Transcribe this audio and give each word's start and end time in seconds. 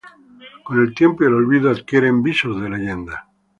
Con 0.63 0.79
el 0.81 0.95
tiempo 0.95 1.21
y 1.23 1.27
el 1.27 1.35
olvido 1.35 1.69
adquieren 1.69 2.23
visos 2.23 2.59
de 2.59 2.71
leyenda. 2.71 3.29